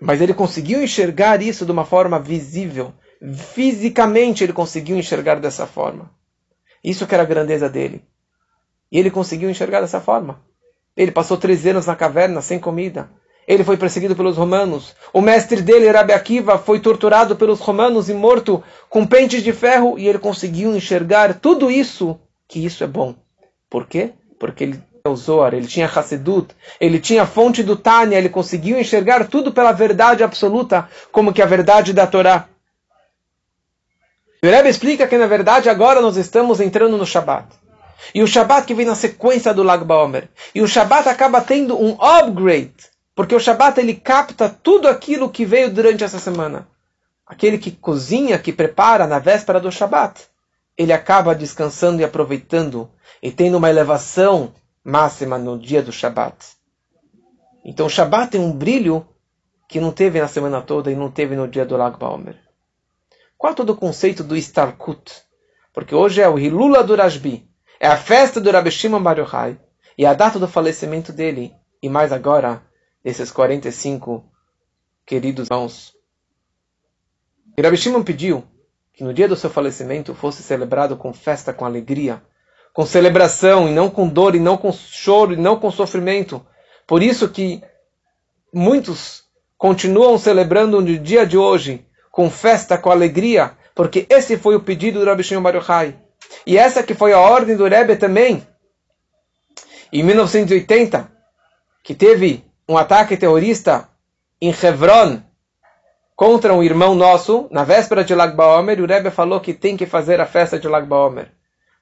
Mas 0.00 0.20
ele 0.20 0.34
conseguiu 0.34 0.82
enxergar 0.82 1.40
isso 1.40 1.64
de 1.64 1.70
uma 1.70 1.84
forma 1.84 2.18
visível 2.18 2.92
Fisicamente 3.52 4.44
ele 4.44 4.52
conseguiu 4.52 4.96
enxergar 4.96 5.36
dessa 5.36 5.66
forma. 5.66 6.10
Isso 6.82 7.06
que 7.06 7.14
era 7.14 7.22
a 7.22 7.26
grandeza 7.26 7.68
dele. 7.68 8.04
E 8.92 8.98
ele 8.98 9.10
conseguiu 9.10 9.48
enxergar 9.48 9.80
dessa 9.80 10.00
forma. 10.00 10.40
Ele 10.96 11.10
passou 11.10 11.36
três 11.36 11.66
anos 11.66 11.86
na 11.86 11.96
caverna 11.96 12.40
sem 12.40 12.58
comida. 12.58 13.10
Ele 13.46 13.64
foi 13.64 13.76
perseguido 13.76 14.16
pelos 14.16 14.36
romanos. 14.36 14.94
O 15.12 15.20
mestre 15.20 15.60
dele, 15.60 15.90
Rabi 15.90 16.12
Akiva, 16.12 16.58
foi 16.58 16.80
torturado 16.80 17.36
pelos 17.36 17.60
romanos 17.60 18.08
e 18.08 18.14
morto 18.14 18.62
com 18.88 19.06
pentes 19.06 19.42
de 19.42 19.52
ferro. 19.52 19.98
E 19.98 20.06
ele 20.06 20.18
conseguiu 20.18 20.74
enxergar 20.74 21.34
tudo 21.40 21.70
isso, 21.70 22.18
que 22.48 22.64
isso 22.64 22.84
é 22.84 22.86
bom. 22.86 23.14
Por 23.68 23.86
quê? 23.86 24.12
Porque 24.38 24.64
ele 24.64 24.72
tinha 24.74 25.12
o 25.12 25.16
Zohar, 25.16 25.52
ele 25.52 25.66
tinha 25.66 25.86
Hassedut, 25.86 26.54
ele 26.80 26.98
tinha 26.98 27.22
a 27.22 27.26
fonte 27.26 27.62
do 27.62 27.76
Tânia, 27.76 28.16
ele 28.16 28.28
conseguiu 28.28 28.78
enxergar 28.78 29.26
tudo 29.28 29.52
pela 29.52 29.72
verdade 29.72 30.22
absoluta, 30.22 30.88
como 31.12 31.32
que 31.32 31.42
a 31.42 31.46
verdade 31.46 31.92
da 31.92 32.06
Torá. 32.06 32.48
O 34.44 34.46
Rebbe 34.46 34.68
explica 34.68 35.06
que, 35.06 35.16
na 35.16 35.26
verdade, 35.26 35.70
agora 35.70 36.02
nós 36.02 36.18
estamos 36.18 36.60
entrando 36.60 36.98
no 36.98 37.06
Shabat. 37.06 37.46
E 38.14 38.22
o 38.22 38.26
Shabat 38.26 38.66
que 38.66 38.74
vem 38.74 38.84
na 38.84 38.94
sequência 38.94 39.54
do 39.54 39.62
Lag 39.62 39.82
Baomer. 39.82 40.28
E 40.54 40.60
o 40.60 40.68
Shabat 40.68 41.08
acaba 41.08 41.40
tendo 41.40 41.82
um 41.82 41.96
upgrade, 41.98 42.74
porque 43.14 43.34
o 43.34 43.40
Shabat 43.40 43.80
ele 43.80 43.94
capta 43.94 44.50
tudo 44.50 44.86
aquilo 44.86 45.30
que 45.30 45.46
veio 45.46 45.72
durante 45.72 46.04
essa 46.04 46.18
semana. 46.18 46.68
Aquele 47.26 47.56
que 47.56 47.70
cozinha, 47.70 48.38
que 48.38 48.52
prepara 48.52 49.06
na 49.06 49.18
véspera 49.18 49.58
do 49.58 49.72
Shabat, 49.72 50.20
ele 50.76 50.92
acaba 50.92 51.34
descansando 51.34 52.02
e 52.02 52.04
aproveitando 52.04 52.90
e 53.22 53.30
tendo 53.30 53.56
uma 53.56 53.70
elevação 53.70 54.52
máxima 54.84 55.38
no 55.38 55.58
dia 55.58 55.82
do 55.82 55.90
Shabat. 55.90 56.36
Então 57.64 57.86
o 57.86 57.90
Shabat 57.90 58.32
tem 58.32 58.42
um 58.42 58.52
brilho 58.52 59.08
que 59.66 59.80
não 59.80 59.90
teve 59.90 60.20
na 60.20 60.28
semana 60.28 60.60
toda 60.60 60.92
e 60.92 60.94
não 60.94 61.10
teve 61.10 61.34
no 61.34 61.48
dia 61.48 61.64
do 61.64 61.78
Lag 61.78 61.98
Baomer. 61.98 62.43
Qual 63.44 63.52
é 63.52 63.54
todo 63.54 63.74
o 63.74 63.76
conceito 63.76 64.24
do 64.24 64.34
Istarkut? 64.34 65.22
Porque 65.70 65.94
hoje 65.94 66.22
é 66.22 66.26
o 66.26 66.38
Hilula 66.38 66.82
do 66.82 66.96
Rashbi, 66.96 67.46
é 67.78 67.86
a 67.86 67.94
festa 67.94 68.40
do 68.40 68.50
Rabi 68.50 68.70
Shimon 68.70 69.02
Bar 69.02 69.18
Yochai, 69.18 69.60
e 69.98 70.06
a 70.06 70.14
data 70.14 70.38
do 70.38 70.48
falecimento 70.48 71.12
dele, 71.12 71.52
e 71.82 71.90
mais 71.90 72.10
agora, 72.10 72.62
desses 73.04 73.30
45 73.30 74.24
queridos 75.04 75.48
irmãos. 75.50 75.92
E 77.54 77.60
Rabi 77.60 77.76
Shimon 77.76 78.02
pediu 78.02 78.44
que 78.94 79.04
no 79.04 79.12
dia 79.12 79.28
do 79.28 79.36
seu 79.36 79.50
falecimento 79.50 80.14
fosse 80.14 80.42
celebrado 80.42 80.96
com 80.96 81.12
festa, 81.12 81.52
com 81.52 81.66
alegria, 81.66 82.22
com 82.72 82.86
celebração, 82.86 83.68
e 83.68 83.72
não 83.72 83.90
com 83.90 84.08
dor, 84.08 84.34
e 84.34 84.40
não 84.40 84.56
com 84.56 84.72
choro, 84.72 85.34
e 85.34 85.36
não 85.36 85.60
com 85.60 85.70
sofrimento. 85.70 86.40
Por 86.86 87.02
isso 87.02 87.28
que 87.28 87.62
muitos 88.50 89.22
continuam 89.58 90.16
celebrando 90.16 90.80
no 90.80 90.98
dia 90.98 91.26
de 91.26 91.36
hoje 91.36 91.86
com 92.14 92.30
festa, 92.30 92.78
com 92.78 92.92
alegria, 92.92 93.54
porque 93.74 94.06
esse 94.08 94.36
foi 94.36 94.54
o 94.54 94.60
pedido 94.60 95.00
do 95.00 95.04
Rabi 95.04 95.24
Shimon 95.24 95.42
Bar 95.42 95.56
Yochai. 95.56 95.96
E 96.46 96.56
essa 96.56 96.80
que 96.80 96.94
foi 96.94 97.12
a 97.12 97.18
ordem 97.18 97.56
do 97.56 97.66
Rebbe 97.66 97.96
também, 97.96 98.46
em 99.92 100.04
1980, 100.04 101.10
que 101.82 101.92
teve 101.92 102.44
um 102.68 102.78
ataque 102.78 103.16
terrorista 103.16 103.88
em 104.40 104.54
Hebron 104.54 105.22
contra 106.14 106.54
um 106.54 106.62
irmão 106.62 106.94
nosso, 106.94 107.48
na 107.50 107.64
véspera 107.64 108.04
de 108.04 108.14
Lag 108.14 108.36
BaOmer, 108.36 108.80
o 108.80 108.86
Rebbe 108.86 109.10
falou 109.10 109.40
que 109.40 109.52
tem 109.52 109.76
que 109.76 109.84
fazer 109.84 110.20
a 110.20 110.26
festa 110.26 110.56
de 110.56 110.68
Lag 110.68 110.86
BaOmer. 110.86 111.32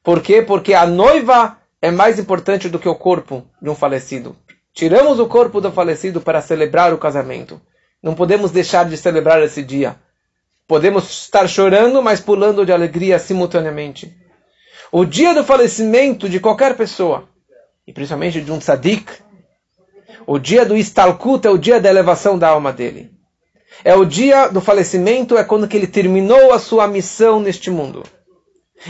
Por 0.02 0.22
quê? 0.22 0.40
Porque 0.40 0.72
a 0.72 0.86
noiva 0.86 1.58
é 1.82 1.90
mais 1.90 2.18
importante 2.18 2.70
do 2.70 2.78
que 2.78 2.88
o 2.88 2.94
corpo 2.94 3.46
de 3.60 3.68
um 3.68 3.74
falecido. 3.74 4.34
Tiramos 4.72 5.20
o 5.20 5.26
corpo 5.26 5.60
do 5.60 5.70
falecido 5.70 6.22
para 6.22 6.40
celebrar 6.40 6.94
o 6.94 6.98
casamento. 6.98 7.60
Não 8.02 8.14
podemos 8.14 8.50
deixar 8.50 8.88
de 8.88 8.96
celebrar 8.96 9.42
esse 9.42 9.62
dia. 9.62 9.94
Podemos 10.66 11.10
estar 11.10 11.46
chorando, 11.48 12.02
mas 12.02 12.20
pulando 12.20 12.64
de 12.64 12.72
alegria 12.72 13.18
simultaneamente. 13.18 14.16
O 14.90 15.04
dia 15.04 15.34
do 15.34 15.44
falecimento 15.44 16.28
de 16.28 16.38
qualquer 16.38 16.76
pessoa, 16.76 17.28
e 17.86 17.92
principalmente 17.92 18.40
de 18.40 18.52
um 18.52 18.58
tzadik, 18.58 19.10
o 20.26 20.38
dia 20.38 20.64
do 20.64 20.76
istalkut 20.76 21.46
é 21.46 21.50
o 21.50 21.58
dia 21.58 21.80
da 21.80 21.88
elevação 21.88 22.38
da 22.38 22.48
alma 22.48 22.72
dele. 22.72 23.10
É 23.84 23.94
o 23.94 24.04
dia 24.04 24.48
do 24.48 24.60
falecimento, 24.60 25.36
é 25.36 25.42
quando 25.42 25.66
que 25.66 25.76
ele 25.76 25.86
terminou 25.86 26.52
a 26.52 26.58
sua 26.58 26.86
missão 26.86 27.40
neste 27.40 27.70
mundo. 27.70 28.02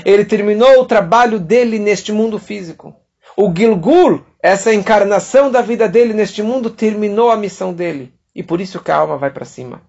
Ele 0.05 0.25
terminou 0.25 0.81
o 0.81 0.85
trabalho 0.85 1.39
dele 1.39 1.79
neste 1.79 2.13
mundo 2.13 2.39
físico. 2.39 2.95
O 3.37 3.53
Gilgul, 3.55 4.25
essa 4.43 4.75
encarnação 4.75 5.51
da 5.51 5.63
vida 5.63 5.89
dele 5.89 6.13
neste 6.13 6.43
mundo, 6.43 6.69
terminou 6.69 7.31
a 7.31 7.37
missão 7.37 7.73
dele. 7.73 8.13
E 8.35 8.43
por 8.43 8.61
isso 8.61 8.81
que 8.81 8.91
a 8.91 8.97
alma 8.97 9.17
vai 9.17 9.31
para 9.31 9.45
cima. 9.45 9.83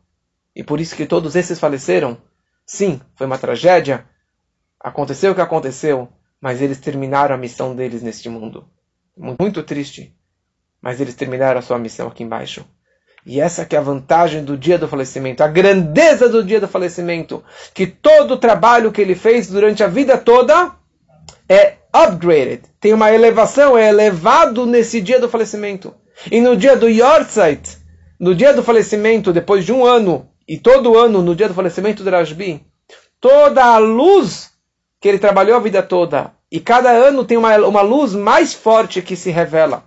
E 0.55 0.63
por 0.63 0.79
isso 0.79 0.95
que 0.95 1.05
todos 1.05 1.35
esses 1.35 1.59
faleceram? 1.59 2.17
Sim, 2.65 3.01
foi 3.15 3.27
uma 3.27 3.37
tragédia. 3.37 4.05
Aconteceu 4.79 5.31
o 5.31 5.35
que 5.35 5.41
aconteceu, 5.41 6.09
mas 6.39 6.61
eles 6.61 6.79
terminaram 6.79 7.33
a 7.33 7.37
missão 7.37 7.75
deles 7.75 8.01
neste 8.01 8.29
mundo. 8.29 8.67
Muito 9.17 9.63
triste, 9.63 10.15
mas 10.81 10.99
eles 10.99 11.15
terminaram 11.15 11.59
a 11.59 11.61
sua 11.61 11.79
missão 11.79 12.07
aqui 12.07 12.23
embaixo. 12.23 12.65
E 13.25 13.39
essa 13.39 13.65
que 13.65 13.75
é 13.75 13.79
a 13.79 13.83
vantagem 13.83 14.43
do 14.43 14.57
dia 14.57 14.77
do 14.77 14.87
falecimento, 14.87 15.43
a 15.43 15.47
grandeza 15.47 16.27
do 16.27 16.43
dia 16.43 16.59
do 16.59 16.67
falecimento, 16.67 17.41
que 17.73 17.87
todo 17.87 18.31
o 18.31 18.37
trabalho 18.37 18.91
que 18.91 19.01
ele 19.01 19.15
fez 19.15 19.47
durante 19.47 19.81
a 19.81 19.87
vida 19.87 20.17
toda 20.17 20.75
é 21.47 21.75
upgraded, 21.95 22.63
tem 22.81 22.93
uma 22.93 23.13
elevação, 23.13 23.77
é 23.77 23.87
elevado 23.87 24.65
nesse 24.65 24.99
dia 24.99 25.19
do 25.19 25.29
falecimento. 25.29 25.95
E 26.29 26.41
no 26.41 26.57
dia 26.57 26.75
do 26.75 26.89
Yortzeit, 26.89 27.77
no 28.19 28.35
dia 28.35 28.53
do 28.53 28.63
falecimento, 28.63 29.31
depois 29.31 29.65
de 29.65 29.71
um 29.71 29.85
ano, 29.85 30.29
e 30.47 30.57
todo 30.57 30.97
ano, 30.97 31.21
no 31.21 31.35
dia 31.35 31.47
do 31.47 31.53
falecimento 31.53 32.03
do 32.03 32.09
Rashbi, 32.09 32.65
toda 33.19 33.63
a 33.63 33.77
luz 33.77 34.51
que 34.99 35.07
ele 35.07 35.19
trabalhou 35.19 35.55
a 35.55 35.59
vida 35.59 35.83
toda, 35.83 36.33
e 36.51 36.59
cada 36.59 36.91
ano 36.91 37.25
tem 37.25 37.37
uma, 37.37 37.55
uma 37.57 37.81
luz 37.81 38.13
mais 38.13 38.53
forte 38.53 39.01
que 39.01 39.15
se 39.15 39.31
revela. 39.31 39.83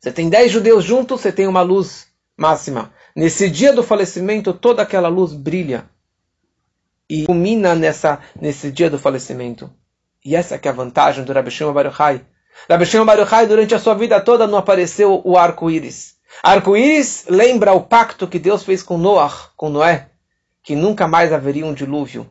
Você 0.00 0.10
tem 0.10 0.28
dez 0.28 0.50
judeus 0.50 0.84
juntos, 0.84 1.20
você 1.20 1.30
tem 1.30 1.46
uma 1.46 1.62
luz 1.62 2.08
máxima. 2.36 2.92
Nesse 3.14 3.48
dia 3.48 3.72
do 3.72 3.82
falecimento, 3.82 4.52
toda 4.52 4.82
aquela 4.82 5.08
luz 5.08 5.32
brilha 5.32 5.88
e 7.08 7.22
ilumina 7.22 7.74
nessa, 7.74 8.18
nesse 8.40 8.72
dia 8.72 8.90
do 8.90 8.98
falecimento. 8.98 9.70
E 10.24 10.34
essa 10.34 10.58
que 10.58 10.66
é 10.66 10.70
a 10.70 10.74
vantagem 10.74 11.24
do 11.24 11.32
Rabbi 11.32 11.50
Shimon 11.50 11.72
Baruchai. 11.72 12.24
Rabbi 12.68 12.86
Shimon 12.86 13.04
Baruchai, 13.04 13.46
durante 13.46 13.74
a 13.74 13.78
sua 13.78 13.94
vida 13.94 14.20
toda, 14.20 14.46
não 14.46 14.58
apareceu 14.58 15.20
o 15.24 15.36
arco-íris. 15.36 16.11
Arco-íris 16.42 17.26
lembra 17.28 17.72
o 17.72 17.82
pacto 17.82 18.28
que 18.28 18.38
Deus 18.38 18.62
fez 18.62 18.82
com 18.82 18.96
Noah, 18.96 19.50
com 19.56 19.68
Noé, 19.68 20.10
que 20.62 20.76
nunca 20.76 21.08
mais 21.08 21.32
haveria 21.32 21.66
um 21.66 21.74
dilúvio. 21.74 22.30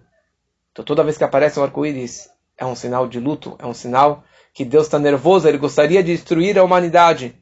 Então 0.72 0.86
toda 0.86 1.04
vez 1.04 1.18
que 1.18 1.24
aparece 1.24 1.60
um 1.60 1.64
arco-íris, 1.64 2.30
é 2.58 2.66
um 2.66 2.76
sinal 2.76 3.08
de 3.08 3.20
luto, 3.20 3.56
é 3.60 3.66
um 3.66 3.74
sinal 3.74 4.24
que 4.54 4.64
Deus 4.64 4.86
está 4.86 5.00
nervoso, 5.00 5.48
ele 5.48 5.58
gostaria 5.58 6.04
de 6.04 6.14
destruir 6.14 6.58
a 6.58 6.64
humanidade. 6.64 7.36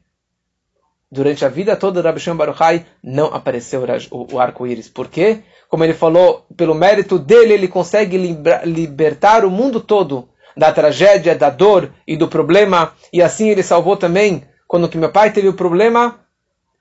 Durante 1.10 1.44
a 1.44 1.48
vida 1.48 1.76
toda 1.76 2.00
de 2.00 2.06
Rabbi 2.06 2.20
Shimon 2.20 2.36
Baruchai 2.36 2.86
não 3.02 3.26
apareceu 3.26 3.84
o 4.10 4.38
arco-íris. 4.38 4.88
Por 4.88 5.08
quê? 5.08 5.42
Como 5.68 5.82
ele 5.82 5.94
falou, 5.94 6.46
pelo 6.56 6.74
mérito 6.74 7.18
dele, 7.18 7.52
ele 7.52 7.66
consegue 7.66 8.16
libertar 8.64 9.44
o 9.44 9.50
mundo 9.50 9.80
todo 9.80 10.28
da 10.56 10.72
tragédia, 10.72 11.34
da 11.34 11.50
dor 11.50 11.92
e 12.06 12.16
do 12.16 12.28
problema. 12.28 12.92
E 13.12 13.20
assim 13.20 13.48
ele 13.48 13.62
salvou 13.62 13.96
também, 13.96 14.44
quando 14.68 14.88
que 14.88 14.98
meu 14.98 15.10
pai 15.10 15.32
teve 15.32 15.48
o 15.48 15.54
problema, 15.54 16.19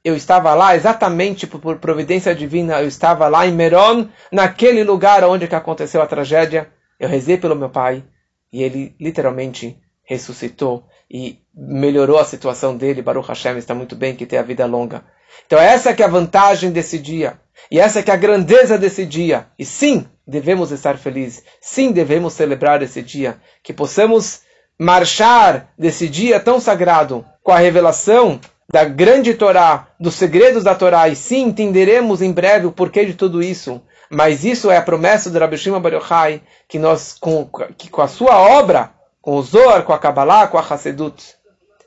eu 0.09 0.15
estava 0.15 0.53
lá 0.53 0.75
exatamente 0.75 1.47
por 1.47 1.77
providência 1.77 2.33
divina, 2.35 2.81
eu 2.81 2.87
estava 2.87 3.27
lá 3.27 3.45
em 3.45 3.51
Meron, 3.51 4.07
naquele 4.31 4.83
lugar 4.83 5.23
onde 5.23 5.47
que 5.47 5.55
aconteceu 5.55 6.01
a 6.01 6.07
tragédia. 6.07 6.69
Eu 6.99 7.07
rezei 7.07 7.37
pelo 7.37 7.55
meu 7.55 7.69
pai 7.69 8.03
e 8.51 8.63
ele 8.63 8.95
literalmente 8.99 9.79
ressuscitou 10.03 10.85
e 11.09 11.39
melhorou 11.53 12.17
a 12.17 12.25
situação 12.25 12.75
dele. 12.75 13.01
Baruch 13.01 13.27
Hashem 13.27 13.57
está 13.57 13.73
muito 13.73 13.95
bem 13.95 14.15
que 14.15 14.25
tem 14.25 14.39
a 14.39 14.43
vida 14.43 14.65
longa. 14.65 15.03
Então 15.45 15.59
essa 15.59 15.93
que 15.93 16.01
é 16.01 16.05
a 16.05 16.09
vantagem 16.09 16.71
desse 16.71 16.97
dia. 16.97 17.39
E 17.69 17.79
essa 17.79 18.01
que 18.01 18.09
é 18.09 18.13
a 18.13 18.17
grandeza 18.17 18.77
desse 18.77 19.05
dia. 19.05 19.47
E 19.57 19.65
sim, 19.65 20.05
devemos 20.25 20.71
estar 20.71 20.97
felizes. 20.97 21.43
Sim, 21.61 21.91
devemos 21.91 22.33
celebrar 22.33 22.81
esse 22.81 23.01
dia. 23.01 23.39
Que 23.63 23.71
possamos 23.73 24.41
marchar 24.79 25.71
desse 25.77 26.09
dia 26.09 26.39
tão 26.39 26.59
sagrado 26.59 27.23
com 27.43 27.51
a 27.51 27.59
revelação 27.59 28.39
da 28.71 28.85
grande 28.85 29.33
Torá, 29.33 29.87
dos 29.99 30.15
segredos 30.15 30.63
da 30.63 30.75
Torá, 30.75 31.09
e 31.09 31.15
sim 31.15 31.43
entenderemos 31.43 32.21
em 32.21 32.31
breve 32.31 32.67
o 32.67 32.71
porquê 32.71 33.05
de 33.05 33.15
tudo 33.15 33.41
isso. 33.41 33.81
Mas 34.09 34.43
isso 34.43 34.69
é 34.71 34.77
a 34.77 34.81
promessa 34.81 35.29
do 35.29 35.39
Rabbi 35.39 35.57
Shimon 35.57 35.81
Bar 35.81 35.93
Yochai, 35.93 36.41
que 36.67 36.79
nós, 36.79 37.15
com, 37.19 37.49
que 37.77 37.89
com 37.89 38.01
a 38.01 38.07
sua 38.07 38.37
obra, 38.37 38.91
com 39.21 39.35
o 39.35 39.41
Zohar, 39.41 39.83
com 39.83 39.93
a 39.93 39.99
Kabbalah, 39.99 40.47
com 40.47 40.57
a 40.57 40.61
Hassedut, 40.61 41.35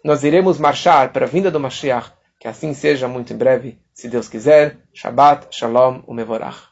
nós 0.05 0.25
iremos 0.25 0.59
marchar 0.59 1.12
para 1.12 1.27
a 1.27 1.29
vinda 1.29 1.51
do 1.51 1.61
Mashiach. 1.61 2.12
Que 2.39 2.49
assim 2.49 2.75
seja 2.75 3.07
muito 3.07 3.33
em 3.33 3.37
breve, 3.37 3.79
se 3.95 4.09
Deus 4.09 4.29
quiser. 4.29 4.79
Shabbat, 4.93 5.47
Shalom, 5.51 6.03
Umevorach. 6.09 6.72